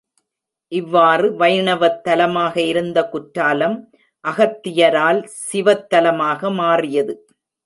[0.71, 3.77] இவ்வாறு வைணவத் தலமாக இருந்த குற்றாலம்
[4.25, 7.13] அகத்தியரால் சிவத் தலமாக மாறியது.